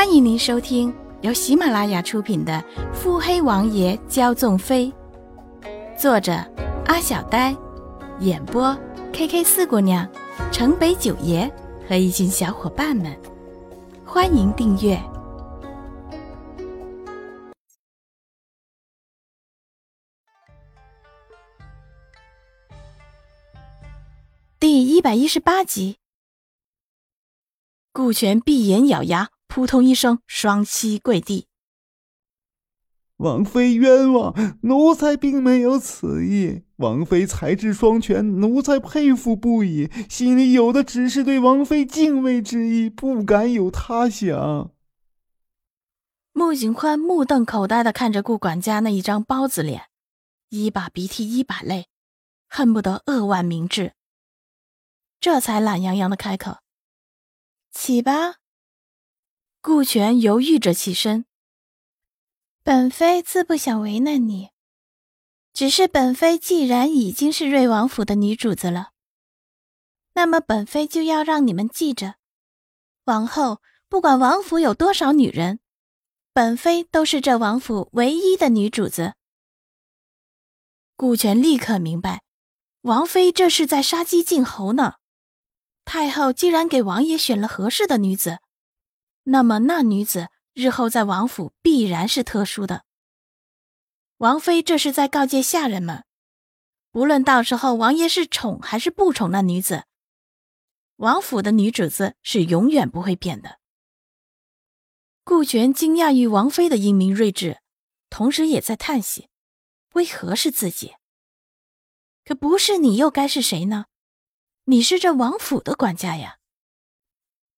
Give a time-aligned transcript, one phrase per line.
[0.00, 2.54] 欢迎您收听由喜马拉雅出品的
[2.94, 4.90] 《腹黑王爷骄纵妃》，
[6.00, 6.32] 作者
[6.86, 7.54] 阿小呆，
[8.20, 8.74] 演播
[9.12, 10.10] K K 四姑娘、
[10.50, 11.46] 城北九爷
[11.86, 13.14] 和一群小伙伴们。
[14.06, 14.98] 欢迎订阅
[24.58, 25.98] 第一百一十八集。
[27.92, 31.48] 顾全闭眼咬牙，扑通一声，双膝跪地。
[33.16, 36.62] 王妃冤枉，奴才并没有此意。
[36.76, 44.70] 王妃才智双全，奴才佩服不已，心里有的只是对王妃敬畏之意，不敢有他想。
[46.32, 49.90] 穆景宽目瞪口呆的看着顾管家那一张包子脸，
[50.48, 51.88] 一把鼻涕一把泪，
[52.48, 53.92] 恨不得扼腕明志。
[55.20, 56.58] 这才懒洋洋的开口。
[57.72, 58.39] 起吧。
[59.62, 61.26] 顾全犹豫着起身。
[62.62, 64.50] 本妃自不想为难你，
[65.52, 68.92] 只是本妃既然已经是瑞王府的女主子了，
[70.14, 72.14] 那么本妃就要让你们记着，
[73.04, 75.60] 往后不管王府有多少女人，
[76.32, 79.14] 本妃都是这王府唯一的女主子。
[80.96, 82.22] 顾全立刻明白，
[82.82, 84.94] 王妃这是在杀鸡儆猴呢。
[85.84, 88.38] 太后既然给王爷选了合适的女子，
[89.24, 92.84] 那么那女子日后在王府必然是特殊的。
[94.18, 96.04] 王妃这是在告诫下人们，
[96.90, 99.84] 不论到时候王爷是宠还是不宠那女子，
[100.96, 103.58] 王府的女主子是永远不会变的。
[105.22, 107.60] 顾全惊讶于王妃的英明睿智，
[108.08, 109.28] 同时也在叹息：
[109.94, 110.96] 为何是自己？
[112.24, 113.86] 可不是你又该是谁呢？
[114.64, 116.38] 你是这王府的管家呀。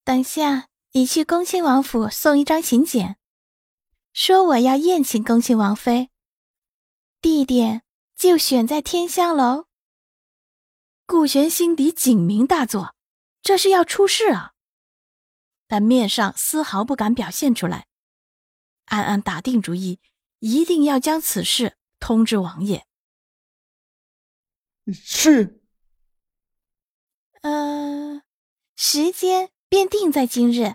[0.05, 3.17] 等下你去恭亲王府送一张请柬，
[4.13, 6.11] 说我要宴请恭亲王妃，
[7.23, 7.83] 地点
[8.15, 9.65] 就选在天香楼。
[11.07, 12.95] 顾玄心底警鸣大作，
[13.41, 14.53] 这是要出事啊！
[15.67, 17.87] 但面上丝毫不敢表现出来，
[18.85, 19.99] 暗暗打定主意，
[20.41, 22.87] 一定要将此事通知王爷。
[24.93, 25.63] 是。
[27.41, 28.23] 呃，
[28.77, 30.75] 时间便定在今日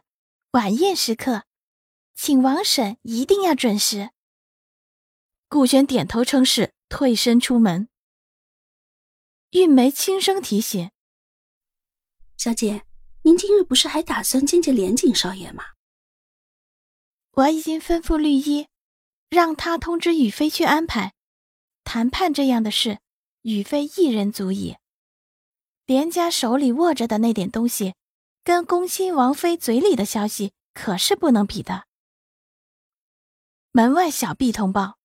[0.58, 1.44] 晚宴时刻，
[2.16, 4.10] 请王婶一定要准时。
[5.48, 7.90] 顾玄点头称是，退身出门。
[9.52, 10.90] 玉梅轻声提醒
[12.38, 12.88] ：“小姐，
[13.22, 15.64] 您今日不是还打算见见连景少爷吗？”
[17.34, 18.68] 我已经吩咐绿衣，
[19.30, 21.14] 让他通知雨飞去安排
[21.84, 22.98] 谈判这样的事，
[23.44, 24.78] 雨飞一人足矣。
[25.86, 27.94] 连家手里握着的那点东西，
[28.48, 31.86] 跟恭亲王妃嘴里的消息可是不能比的。
[33.72, 35.00] 门外小婢通报：“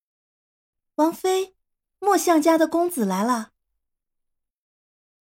[0.95, 1.53] 王妃，
[1.99, 3.51] 莫相家的公子来了。”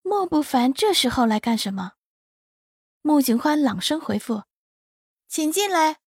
[0.02, 1.94] 莫不凡这时候来干什么？
[3.00, 4.44] 穆景欢朗声回复
[5.26, 5.98] ：“请进来。”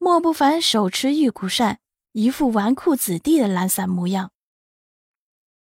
[0.00, 1.80] 莫不凡手持玉骨扇，
[2.12, 4.32] 一副纨绔子弟的懒散模样。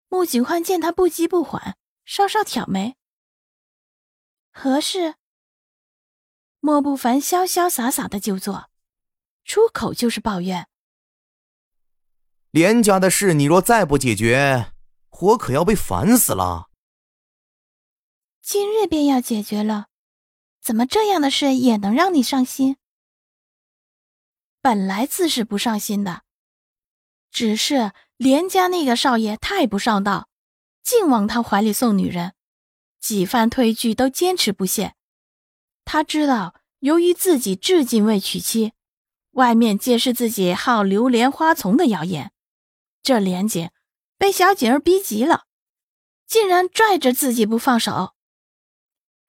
[0.09, 1.77] 穆景欢见他不急不缓。
[2.05, 2.97] 稍稍挑眉，
[4.57, 5.17] 何事？
[6.61, 8.71] 莫不凡潇潇洒洒的就坐，
[9.45, 10.69] 出口就是抱怨
[12.53, 14.73] ：“连家的事，你若再不解决，
[15.11, 16.71] 我可要被烦死了。”
[18.41, 19.89] 今日便要解决了，
[20.61, 22.77] 怎么这样的事也能让你上心？
[24.63, 26.23] 本来自是不上心的，
[27.33, 30.29] 只是连家那个少爷太不上道。
[30.85, 32.35] 净往他怀里送女人，
[33.05, 34.95] 几番推拒都坚持不懈。
[35.85, 38.73] 他知道，由于自己至今未娶妻，
[39.33, 42.33] 外面皆是自己好流连花丛的谣言。
[43.03, 43.69] 这连锦
[44.17, 45.45] 被小锦儿逼急了，
[46.27, 48.15] 竟然拽着自己不放手。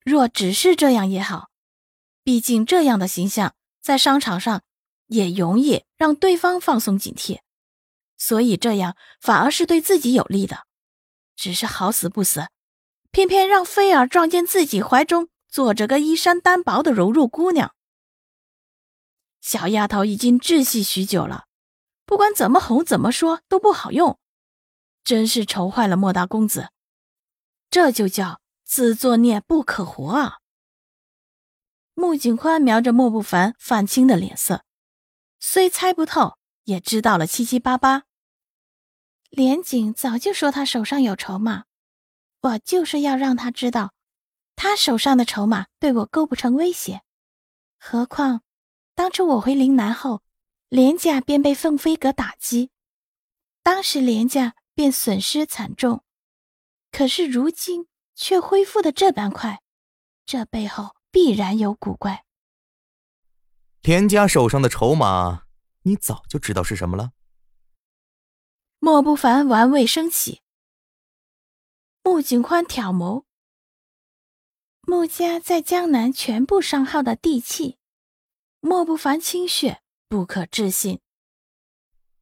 [0.05, 1.49] 若只是这样也好，
[2.23, 4.63] 毕竟这样的形象在商场上
[5.07, 7.41] 也容易让对方放松警惕，
[8.15, 10.65] 所以这样反而是对自己有利的。
[11.35, 12.47] 只是好死不死，
[13.15, 17.73] 偏偏让菲儿撞见自己怀中坐着个衣衫单薄的柔弱姑娘。
[19.39, 21.45] 小丫头已经窒息许久了，
[22.05, 24.19] 不管怎么哄怎么说都不好用，
[25.05, 26.67] 真是愁坏了莫大公子。
[27.69, 30.39] 这就叫自作孽不可活啊！
[31.93, 34.65] 穆景宽瞄着莫不凡泛青的脸色，
[35.39, 38.03] 虽猜不透，也知道了七七八八。
[39.29, 41.63] 连景早就说他手上有筹码，
[42.45, 43.95] 我就是要让他知道，
[44.55, 47.01] 他手上的筹码对我构不成威胁。
[47.79, 48.43] 何况
[48.93, 50.21] 当初我回岭南后，
[50.69, 52.69] 连家便被凤飞阁打击，
[53.63, 56.03] 当时连家便损失惨重，
[56.91, 59.63] 可是如今却恢复的这般快，
[60.23, 62.25] 这背后必然有古怪。
[63.81, 65.45] 连家手上的筹码，
[65.81, 67.09] 你早就知道是什么了。
[68.77, 70.43] 莫不凡玩味升起，
[72.05, 73.23] 穆景宽挑眸，
[74.81, 77.79] 穆家在江南全部商号的地契。
[78.59, 80.99] 莫不凡清血，不可置信。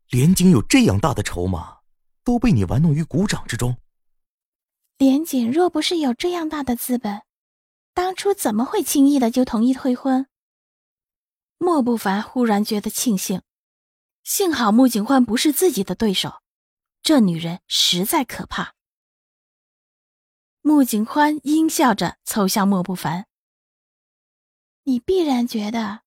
[0.07, 1.79] 连景有这样大的筹码，
[2.23, 3.75] 都被你玩弄于股掌之中。
[4.97, 7.23] 连景若不是有这样大的资本，
[7.93, 10.27] 当初怎么会轻易的就同意退婚？
[11.57, 13.41] 莫不凡忽然觉得庆幸，
[14.23, 16.41] 幸好穆景欢不是自己的对手，
[17.01, 18.75] 这女人实在可怕。
[20.65, 23.27] 穆景欢阴笑着凑向莫不凡
[24.83, 26.03] ：“你必然觉得。”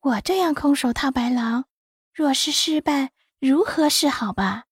[0.00, 1.64] 我这样空手套白狼，
[2.12, 4.66] 若是失败，如何是好吧？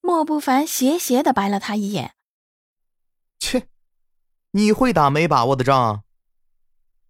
[0.00, 2.14] 莫不凡斜斜的白了他一眼。
[3.38, 3.68] 切，
[4.52, 6.02] 你会打没把握的仗？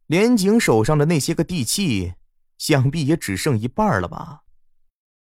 [0.06, 2.15] 连景手上的那些个地契，
[2.59, 4.43] 想必也只剩一半了吧？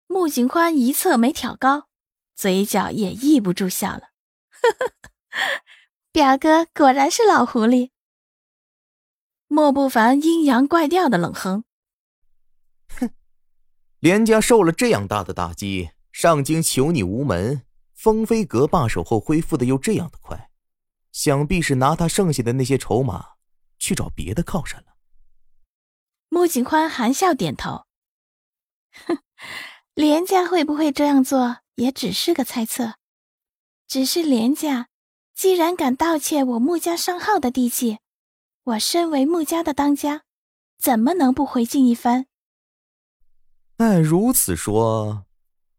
[0.07, 1.87] 穆景宽一侧眉挑高，
[2.35, 4.11] 嘴角也抑不住笑了。
[4.51, 4.93] 呵呵，
[6.15, 7.89] 表哥果然是老狐狸。
[9.49, 11.65] 莫不凡阴阳怪调的冷哼。
[12.87, 13.09] 哼，
[13.99, 17.63] 连家受了这样大的打击，上京求你无门。
[17.93, 20.49] 风飞阁罢手后恢复的又这样的快，
[21.11, 23.31] 想必是拿他剩下的那些筹码
[23.77, 24.95] 去找别的靠山了。
[26.29, 27.87] 穆景欢含笑点头，
[29.05, 29.17] 哼，
[29.93, 32.93] 连家会不会这样做，也只是个猜测。
[33.85, 34.87] 只是连家
[35.35, 37.99] 既然敢盗窃我穆家商号的地契，
[38.63, 40.23] 我身为穆家的当家，
[40.79, 42.27] 怎么能不回敬一番？
[43.77, 45.25] 按如此说，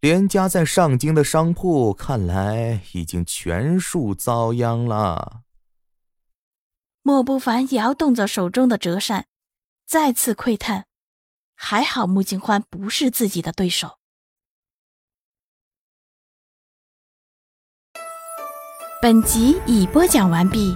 [0.00, 5.41] 连家在上京的商铺看来已经全数遭殃了。
[7.00, 9.26] 莫不凡摇动着手中的折扇，
[9.87, 10.87] 再次喟叹
[11.56, 13.97] ：“还好穆景欢不是自己的对手。”
[18.98, 20.75] 本集已播讲完毕。